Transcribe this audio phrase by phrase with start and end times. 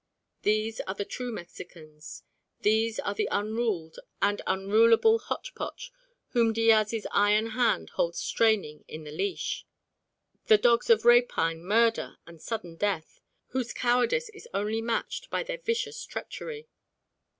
[0.41, 2.23] These are the true Mexicans;
[2.61, 5.91] these are the unruled and unrulable hotchpotch
[6.29, 9.63] whom Diaz's iron hand holds straining in the leash:
[10.47, 15.59] the dogs of rapine, murder, and sudden death, whose cowardice is only matched by their
[15.59, 16.67] vicious treachery.